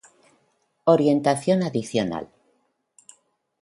Orientación 0.85 1.61
adicional 1.61 2.27